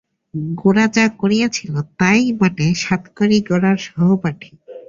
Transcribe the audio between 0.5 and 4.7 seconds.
গোরা যা মনে করিয়াছিল তাই বটে– সাতকড়ি গোরার সহপাঠী।